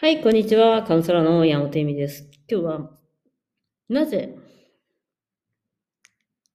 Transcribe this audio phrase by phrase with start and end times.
[0.00, 0.82] はい、こんにちは。
[0.82, 2.26] カウンセラーの山本恵美です。
[2.50, 2.90] 今日は、
[3.90, 4.34] なぜ、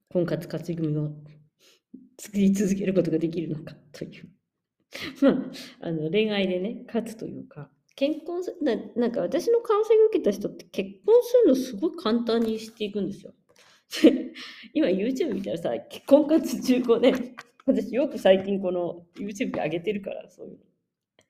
[0.10, 1.12] 婚活勝ち組を
[2.20, 4.30] 作り続けることができるのかという。
[5.22, 13.36] まあ、あの恋愛でね、勝つというか、結婚すななんか私のカウンセリング受けた人って結婚するのすごい簡単にしていくんですよ。
[14.74, 15.72] 今 YouTube 見たらさ、
[16.08, 17.36] 婚活15年、
[17.68, 20.75] 私よく最近この YouTube で上げてるから、そういうの。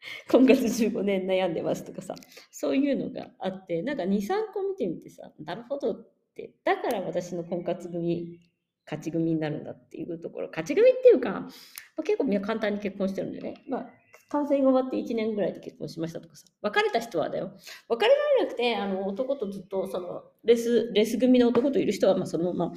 [0.29, 2.15] 婚活15年悩んでますとかさ、
[2.51, 8.39] そういうのがあって、なんか2、3個見てみてさ、なるほどって、だから私の婚活組、
[8.85, 11.49] 勝ち組になるんだっていうところ、勝ち組っていうか、ま
[11.97, 13.89] あ、結構みんな簡単に結婚してるんでね、まあ、
[14.29, 17.51] カウンセリング終わって1年ぐらいで結婚しましたとかさ、別れた人はだよ。
[17.87, 22.73] 別れられなくて、あの男とずっとそのレス、レス組の男といる人は、まあ、そのまま、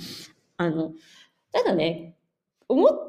[0.56, 0.92] あの、
[1.52, 2.16] ただね、
[2.68, 3.07] 思っ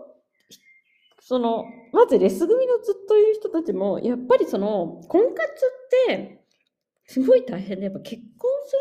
[1.30, 5.44] そのまずレス組のずっといる人たちもやっぱりその婚活
[6.08, 6.44] って
[7.06, 8.80] すごい大変でやっぱ結婚する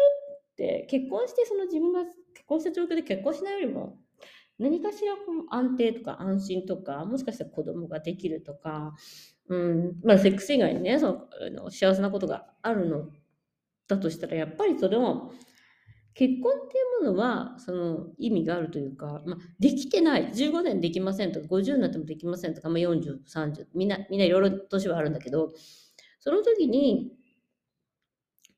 [0.53, 3.98] って結婚してその自分が結婚した状況で結婚しないよりも
[4.59, 5.12] 何かしら
[5.50, 8.94] 安定とか安心とかもしかしたら子供ができるとか、
[9.50, 13.11] うんまあ、セックス以外にねその幸せなことがあるの
[13.89, 15.33] だとしたらやっぱりそれを
[16.19, 20.33] 結婚っていうものはその意味があるというか、まあ、できてない。
[20.33, 25.52] 15年できませんとか50になってもできませんとか、まあ、4030みんなみんないろいろ年はあるんだけど
[26.19, 27.12] その時に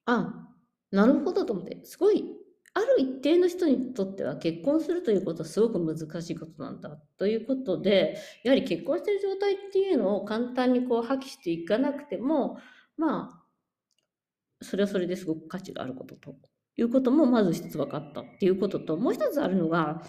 [0.06, 0.48] あ
[0.90, 2.24] なるほどと思ってすごい
[2.72, 12.56] ある一定の人にとっては結婚するということはすごく難しいことなんだということでやはり結婚してる状態っていうのを簡単にこう破棄していかなくても
[12.96, 16.49] まあそれはそれですごく価値があることと。
[16.76, 20.02] いうこともまず一つ分かったっていうことと、もう一つあるのが、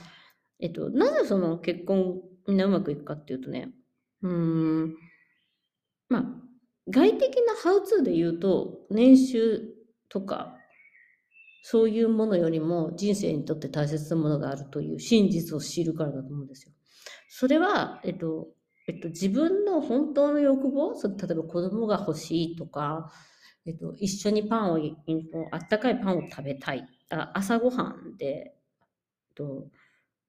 [0.59, 3.71] えっと、なぜその結婚みんなうまくいくかっていうとね、
[4.21, 4.95] うん、
[6.09, 6.25] まあ、
[6.89, 9.61] 外的なハウツーで言うと、年収
[10.09, 10.55] とか、
[11.63, 16.73] そういうものよりも人生にとって大切なものがあるという真実を知るからだと思うんですよ。
[17.29, 18.49] それは、えっと、
[18.87, 23.11] えっと、自分の本当の欲望、例えば子供が欲しいとか、
[23.65, 24.79] えっと、一緒にパンを、
[25.51, 26.87] あったかいパンを食べたい。
[27.09, 28.53] あ朝ごはんで、え
[29.31, 29.67] っと、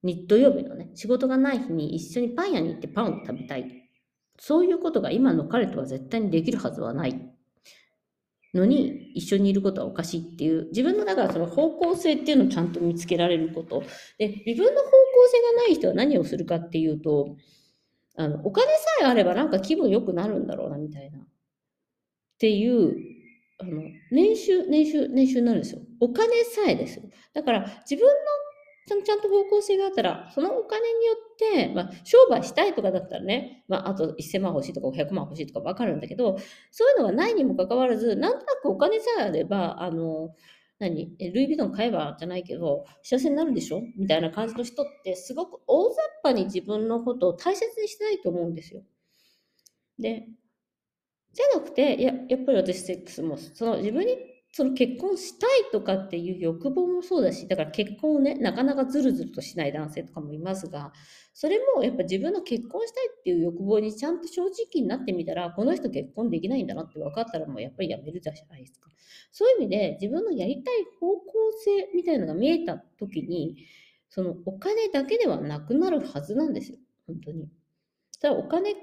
[0.02, 3.88] 日土曜日のね、仕事がない日に一緒にパン屋に行ってパンを食べたい。
[4.38, 7.32] そういうことが今の彼とは絶対にできるはずはない
[8.54, 13.82] のに、一緒にいることはおかしいっていう、自分のだからその方向性っていうのをちゃんと見つけられること。
[14.18, 14.92] で、自分の方向
[15.30, 17.36] 性がない人は何をするかっていうと、
[18.16, 21.18] あの、お金さえあればなんか気分良くなるんだろうな、みたいな。
[21.18, 21.24] っ
[22.38, 23.11] ていう
[23.62, 25.82] あの年収、年収、年収になるんですよ。
[26.00, 27.04] お金さえですよ。
[27.32, 28.12] だから自分の
[28.88, 31.36] ちゃんと方向性があったら、そのお金によっ
[31.68, 36.36] て、まあ、商売したいとかだったらね、まあ、あと1000万欲しいとか500万欲しいとか分かるんだけど、
[36.70, 40.34] そういうのがないにもかかわらず、なんとなくお金さえあれば、あの、
[40.80, 43.82] 何ルイ・ヴィトン買えばじゃないけど、幸せになるんでしょ？
[43.96, 48.82] みたいな感じの人って、すごく大雑把に自分のことを大切にしてないと思うんですよ。
[49.98, 50.26] で、
[51.32, 54.16] じゃなくて、いややっぱり私、セックスも、その自分に
[54.52, 60.92] その結婚したいとかっていう欲望もそうだし、だから結婚をね、なかなかずるずるとしない男性とかもいますが、
[61.32, 68.90] それもやっぱ自分の結婚したいっていう欲望にちゃんと正直になってみたら、この人結婚できないんだなって分かったらもうやっぱりやめるじゃないですか。
[69.30, 71.22] そういう意味で自分のやりたい方向
[71.64, 73.56] 性みたいなのが見えた時に、
[74.10, 76.78] そのお金だけではなくなるはずなんですよ。
[77.06, 77.48] 本当に。
[78.20, 78.74] ただお金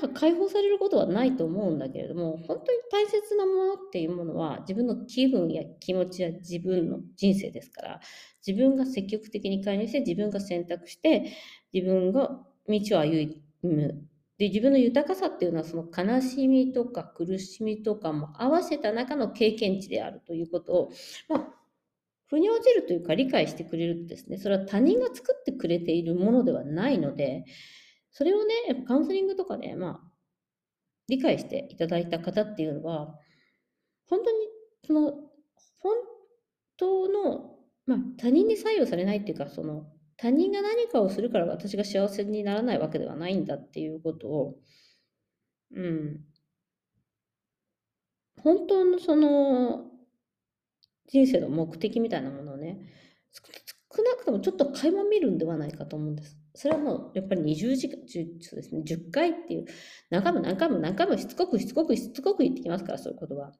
[0.00, 8.00] が解放されることはないと思うんだけれども、本当に大切なものっていうものは、自分の気分や気持ちや自分の人生ですから、
[8.46, 11.32] 自分が積極的に介入して、自分が選択して、
[11.72, 14.04] 自分が道を歩む。
[14.38, 20.92] で、自分の豊かさっていうのは、その悲しみとか苦しみとかも合わせた中の経験値であるということを、
[21.28, 21.54] まあ、
[22.28, 27.44] 腑に落ちるというか理解してくれるとですね、それは他人が作ってくれているものではないので、
[28.18, 30.00] それをね、やっぱカウンセリングとかで、まあ、
[31.06, 33.14] 理解していただいた方っていうのは、
[34.08, 34.36] 本当に、
[34.84, 35.12] その、
[35.78, 35.96] 本
[36.76, 37.54] 当の、
[37.86, 39.86] まあ、他人に左右されないっていうか、その、
[40.16, 44.56] 他人が何かをするから私が幸せにならないわけではないんだっていうことを、
[45.76, 46.20] うん、
[48.42, 49.92] 本当のその、
[51.06, 52.80] 人生の目的みたいなものをね、
[53.94, 56.36] 少なくともちょっと垣間見るんではないかと思うんです。
[56.58, 59.66] それはもうやっぱり20時間、10, ですね、10回っていう、
[60.10, 63.52] 何回も何回も何回もしつこくしつこくしつこく言ってきますから、そういうことは。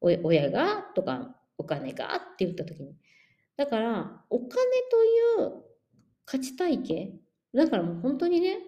[0.00, 2.94] 親がとか、お金がって言った時に。
[3.56, 5.64] だから、お金という
[6.24, 7.12] 価値体系、
[7.52, 8.58] だからもう本当にね、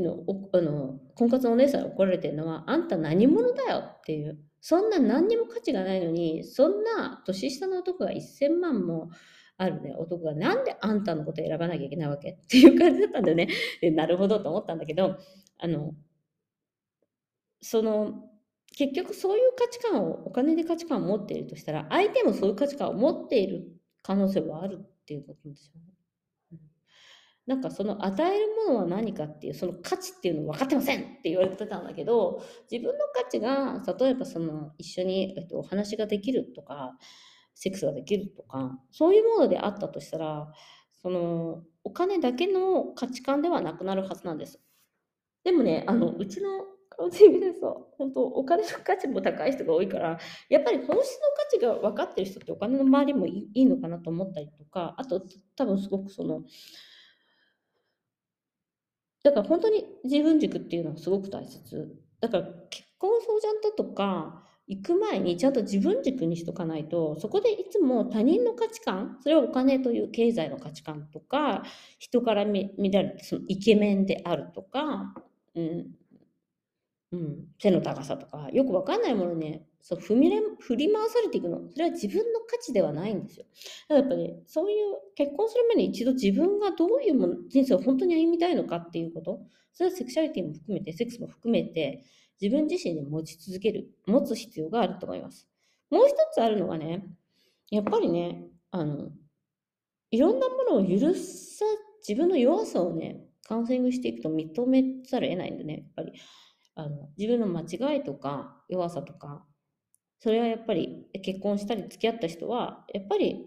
[0.00, 0.24] の、
[0.54, 9.10] あの婚活のお姉さんに怒られてるのは、あんた何者だよっていう、そんな何にも価値がないのに、そんな年下の男が1000万も
[9.56, 12.32] あるね、男がなんであんたのこと選ばなきゃいけないわけ？
[12.34, 13.48] っていう感じだったんだよね。
[13.80, 15.16] でなるほどと思ったんだけど、
[15.58, 15.94] あの、
[17.60, 18.30] その、
[18.76, 23.68] 結局そういう価値観を、お金で価値観を持っているとしたら、相手もそういう価値観を持っている
[24.02, 25.94] 可能性はあるっていうことですよね。
[27.46, 36.96] なんかその与えるものは何かっていうその価値っていうの分かってませんって言われてたんだけど自分の価値が例えばその一緒に、えっと、お話ができるとか
[37.54, 40.52] セックスができるとかそういうものであったとしたら
[41.02, 44.60] そのお金だけの価値観ではなくなるはずなんです。
[45.44, 50.18] でもねあのうちのカウンセリングでさ本当お金の価値も高い人が多いから
[50.48, 51.04] やっぱり本質の価
[51.50, 55.22] 値が分かってる人ってお金の周りもいいのかなと思ったりとかあと
[55.56, 56.42] 多分すごくその
[59.22, 61.96] だから本当に自分軸っていうのはすごく大切。
[62.20, 71.64] だから結婚相談だとか行く前にちゃんと自分軸にしとかないとそこでいつも他人の価値観それはお金という経済の価値観とか
[71.98, 75.14] 人から見られてそのイケメンであるとか、
[75.54, 75.86] うん
[77.12, 79.66] うん、背の高さとかよくわかんないものね。
[79.86, 81.60] そう踏みれ振り回されていくの。
[81.70, 83.44] それは自分の価値ではないんですよ。
[83.90, 89.42] だからやっぱり、ね、そういう結婚する前に一度自分がどういうも人生を本当に歩みたいのかっていうこと。
[89.74, 92.02] それはセクシャリティも含めてセックスも含めて
[92.40, 95.46] 自分自身で持ち続ける持つ必要があると思います。
[95.90, 97.04] もう一つあるのがね
[97.70, 99.10] やっぱりねあの
[100.10, 101.64] いろんなものを許さ
[102.08, 106.12] 自分の弱さをねカウンセリングしていくと認めざるを得ないんでねやっぱり。
[106.76, 109.44] あの自分の間違いとか弱さとか
[110.20, 113.46] それはやっぱり結婚したり付き合った人は、やっぱり、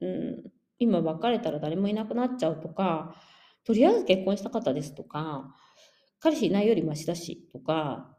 [0.00, 0.44] うん、
[0.78, 3.16] 今別れたら誰もいなくなっちゃうとか、
[3.64, 5.54] とりあえず結婚した方ですとか、
[6.20, 8.16] 彼氏いないよりマシだしとか、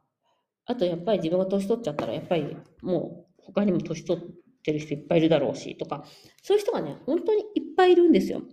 [0.65, 4.23] あとやっぱり自分が年取っちゃったら、やっぱりもう他にも年取っ
[4.63, 6.03] てる人いっぱいいるだろうしとか、
[6.43, 8.43] そういう人がね、本当にいっぱいいるんですよ。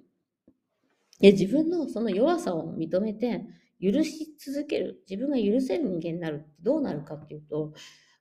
[1.21, 3.45] で自分のその弱さを認めて、
[3.81, 7.75] 許し続ける、自分が許せる人間になるってどうなるかっていうと、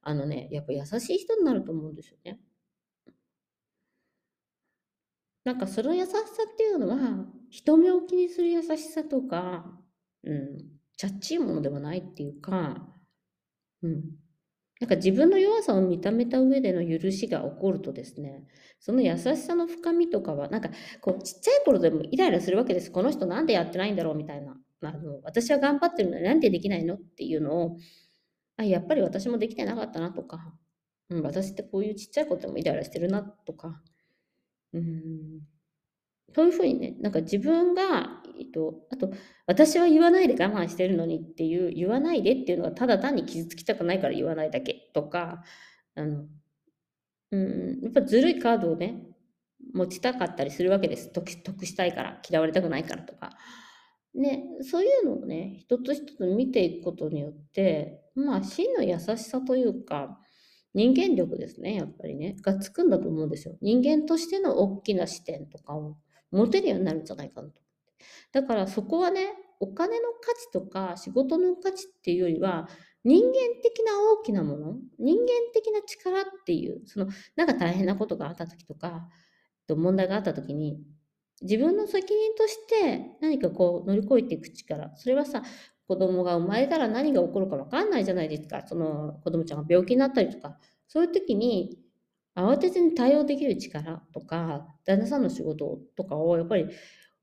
[0.06, 2.40] あのね、やっぱ優しい人になると思うんですよね。
[5.44, 6.18] なんかその優しさ
[6.52, 9.66] っていうのは、人目を気にする優しさとか、
[10.24, 10.58] うん、
[10.96, 12.88] チャッチいものではないっていうか、
[13.82, 14.04] うん。
[14.80, 18.46] なんか自分の弱さを認めた上での許しが起こるとですね、
[18.80, 20.70] その優しさの深みとかは、なんか
[21.02, 22.92] こうちっちゃい頃でもイライラするわけです。
[22.92, 24.56] この人なんでやってないんだろうみたいな。
[24.82, 27.78] あの私は頑張ってるのになんでできないのっていうのを
[28.58, 30.54] あ、やっぱり私もできてなかったなとか、
[31.10, 33.82] うん、私ってこういうちっちゃいこともイライラしてるなとか、
[34.74, 35.42] うん、
[36.34, 39.12] そういうふうにね、なんか自分が、えっと、あと、
[39.46, 45.44] 私は言わないで我慢してるのにっていう、言わないでっていうのはただ単に傷つきたくないから言わないだけとか、
[45.96, 46.26] あの、
[47.32, 49.04] うん、やっぱずるいカードをね、
[49.74, 51.12] 持ちたかったりするわけです。
[51.12, 53.32] 得得したいから、嫌われたくないからとか。
[54.14, 60.20] ね、そういうのをね、一つ一つ見ていくことによって、まあ、真の優しさというか、
[60.74, 63.56] 人間力ですね、やっぱりね、がつくんだと思うんですよ。
[63.62, 65.98] 人間としての大きな視点とかを
[66.32, 67.62] 持てるようになるんじゃないかなと。
[68.34, 72.68] だからそこはね、お金の価値とか仕事の価値っていうよりは、
[73.06, 73.32] 人間
[73.62, 79.08] 的な大きなもの、人間的な力っていう、その、なんか大変なことがあった時とか、
[79.70, 80.80] 問題があった時に、
[81.42, 85.44] 自分の責任として何かこう乗り越えていく力、それはさ、
[85.88, 88.64] 子供が生まれたら何が起こるか分かんないじゃないですか。
[88.68, 91.78] その子供ちゃんが病気になったりとか、そういう時に
[92.36, 96.68] 慌てずに対応できる力とか、旦那さんの仕事とかをやっぱり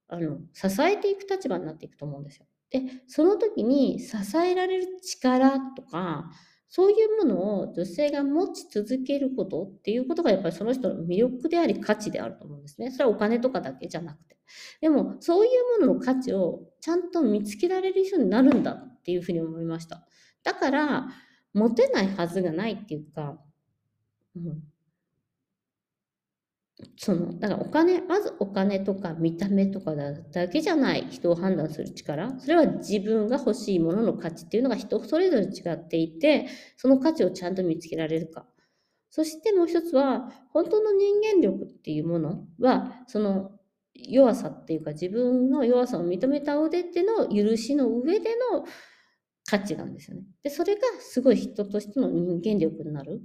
[0.08, 2.46] あの支えていく立場になっていくと思うんですよ。
[2.70, 6.30] で、その時に支えられる力とか、
[6.74, 12.90] そういうものを女性が持ち続けることっていうことがやっぱりその人の魅力であり価値であると思うんですね。
[12.90, 14.38] それはお金とかだけじゃなくて。
[14.80, 20.06] でもそういうものの価値をちゃんと見つけられる人になるんだっていうふうに思いました。
[20.44, 21.08] だから
[21.52, 23.38] 持てないはずがないっていうか、
[24.34, 24.62] うん、
[26.96, 32.38] その、だからお金、まずお金とか見た目とかだけじゃない人を判断する力。
[32.40, 38.46] それは自分が欲しいものの価値っていうのが人それぞれ違っていて、その価値をちゃんと見つけられるか。
[39.10, 43.52] そしてもう一つは、本当の人間力っていうものは、その
[43.94, 48.64] 弱さっていうか自分の弱さを認めた上での許しの上での
[49.44, 50.24] 価値なんですよね。
[50.42, 53.20] で、それがすごい人としての人間力になる。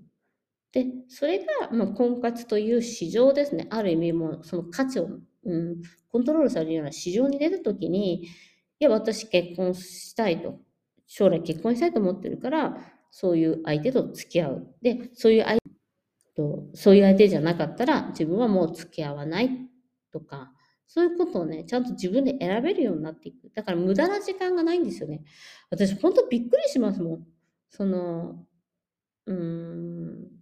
[0.78, 3.66] で、それが、まあ、婚活という市場ですね。
[3.72, 5.10] ある意味もその価値を、
[5.44, 5.82] うん、
[6.12, 8.28] コントロールされるような市場に出るときに、い
[8.78, 10.60] や、私結婚したいと。
[11.08, 12.78] 将来結婚したいと思ってるから、
[13.10, 14.76] そういう相手と付き合う。
[14.84, 15.62] で、そういう相手
[16.36, 19.50] と、そういう相手じゃなかったら自分はもう付き合わない
[20.12, 20.52] とか、
[20.86, 23.50] そういうことをね、ちゃんと自分で選べるようになっていく。
[23.56, 25.24] だから無駄な時間がないんですよね。
[25.72, 27.28] 私、ほんとびっくりしますもん。
[27.72, 28.46] その、
[29.26, 30.37] うーん、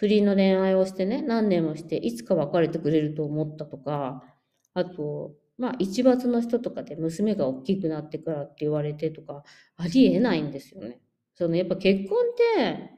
[0.00, 4.24] 不倫の恋愛をしてね、何年もして、いつか別れてくれると思ったとか、
[4.72, 9.44] あと、まあ、一抜の人とかで娘が大きくなってからって言われてとか、
[9.76, 11.02] ありえないんですよね。
[11.34, 12.90] その、やっぱ結婚って、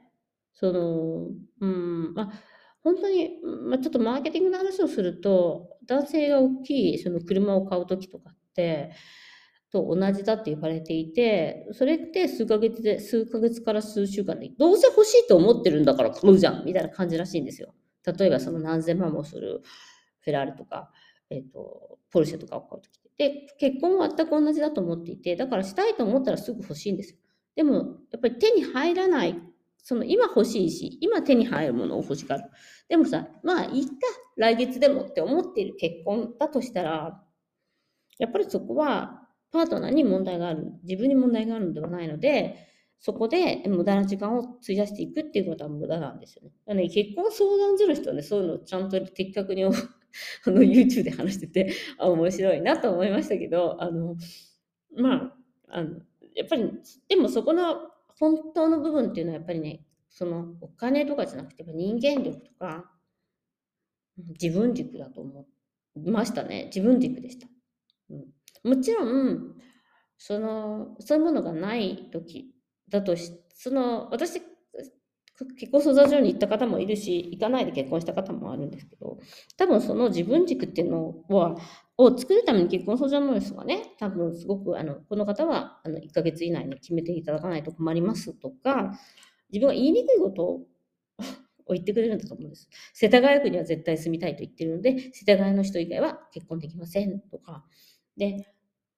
[0.53, 1.27] その、
[1.59, 2.31] うん、まあ、
[2.79, 3.31] 本当に、
[3.67, 8.93] まあ、ちょっとマーケティングの話をすると、男性が大きいその車を買うときとかって、
[9.73, 17.73] と同じだって言われていて、それって数ヶ月で、数ヶ月から数週間で、どうせ欲しいと思ってるんだから買うじゃんみたいな感じらしいんですよ。
[18.05, 19.61] 例えばその何千万もする
[20.19, 20.91] フェラーリとか、
[21.31, 27.17] えっ、と、ポルシェとかを買うときで、結婚は全く同じだと思っていて、だからしたいと思ったらすぐ欲しいんですよ。
[27.55, 27.73] でも、
[28.11, 29.39] やっぱり手に入らない、
[29.77, 32.43] その今欲しいし、今手に入るものを欲しがる。
[32.87, 33.93] でもさ、まあいいか、
[34.37, 37.23] 来月でもって思っている結婚だとしたら、
[38.19, 39.22] やっぱりそこは
[39.53, 42.67] パートナーに問題がある、自分に問題があるのではないので、
[42.99, 46.51] そこで無駄な時間を費やしていくっていうことは無駄なんですよね。
[46.65, 49.69] だね結婚相談する人はね、そういうのをちゃんと的確にあ
[50.47, 54.15] の YouTube で話してて、あ、面白いなと思いましたけど、あの、
[54.97, 55.33] まあ、
[55.67, 55.99] あの、
[56.33, 56.71] やっぱり、
[57.07, 57.75] でもそこの
[58.19, 62.89] 本当の部分っていうのはやっぱりね、そのお金とかじゃなくて、人間力とか、
[64.17, 65.45] 自分軸だと思
[65.95, 66.65] いましたね。
[66.73, 67.52] 自分軸でした。
[68.63, 69.55] もちろん、
[70.17, 72.53] その、そういうものがない時
[72.89, 74.41] だとし、その、私、
[75.57, 79.17] 結婚相談所に行った方もいるし、行かないで結婚した方もあるんですけど、
[79.57, 81.57] 多分その自分軸っていうのは、
[81.97, 88.93] を作るために結婚相談所がね、多分すごく、あの、この方は、あの、1ヶ月以内に決めていただかないと困りますとか、
[89.51, 90.65] 自分が言いにくいことを
[91.73, 92.69] 言ってくれるんだと思うんです。
[92.93, 97.65] 世田谷区には絶対住みたいと言ってるので、世田谷の人以外は結婚できませんとか。
[98.17, 98.47] で、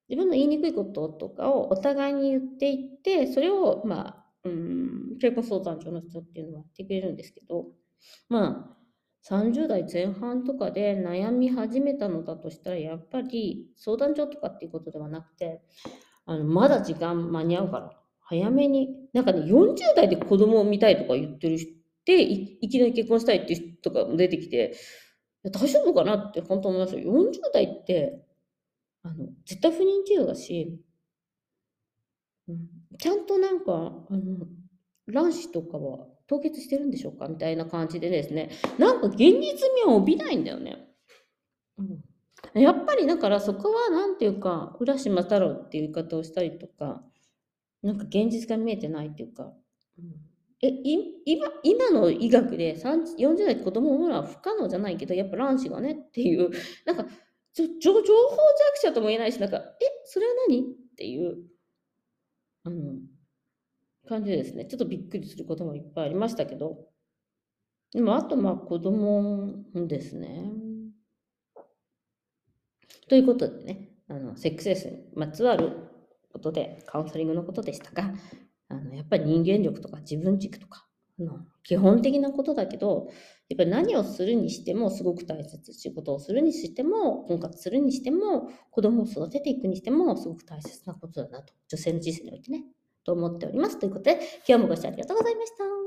[0.09, 7.65] 自分の言いにくいこととかをお互いに言っていって、それを、まあ、うん、結婚相談所の人っていうのは言ってくれるんですけど、
[8.29, 8.75] まあ、
[9.27, 15.61] 30代前半とかで悩み始めたのだとしたら、やっぱり相談所とかっていうことではなくて、
[16.27, 17.91] あのまだ時間間に合うから、
[18.21, 21.71] 早めに、なんかね、40代で子供を産みたいとか言ってる人
[22.05, 24.75] で、いいきなり結婚したいっていう人が出てきて、
[25.43, 27.01] 大丈夫かなって本当思いますよ。
[27.01, 28.24] 40代って、
[29.05, 30.79] あの、絶対不妊治療だし、
[32.47, 33.71] うん、ちゃんとなんか、
[34.09, 34.47] あの、
[35.07, 39.35] 卵子とかは凍結してるんでしょうかみたいな感じでですね、なんか現実
[39.75, 40.87] 味を帯びないんだよね。
[41.77, 41.83] う
[42.57, 47.03] ん、やっぱりだからそこはなんていうか、浦島太郎っていう言い方をしたりとか、
[47.83, 49.53] なんか現実が見えてないっていうか、
[49.99, 50.15] うん。
[50.61, 50.69] え
[51.25, 56.49] 今今の医学で340代子供を産むのは不可能じゃないけど、やっぱ卵子がねっていう、
[56.85, 57.05] なんか
[57.55, 58.05] ちょ情報弱
[58.81, 59.63] 者とも言えないし、なんか、え、
[60.05, 60.61] それは何？
[60.61, 60.63] っ
[60.97, 61.37] ていう、
[62.63, 62.95] あの、
[64.07, 66.77] 感じですね、ちょっとびっくりすることもいっぱいありましたけど、
[67.93, 70.51] でも、あと、まあ、子供ですね。
[73.07, 75.71] ということでね、あの、セックスレスにまつわる
[76.33, 78.13] ことで、カウンセリングのことでしたが、
[78.67, 80.87] あのやっぱり人間力とか自分軸とか、
[81.63, 83.07] 基本的なことだけど、
[83.49, 85.73] やっぱり何をするにしてもすごく大切。
[85.73, 92.65] 仕事をするにしても、婚活するにしても、子供を育てていくにしても、すごく大切なことだなと、女性の人生においてね、
[93.03, 93.79] と思っております。
[93.79, 95.84] ということで、今日もご視聴ありがとうございました。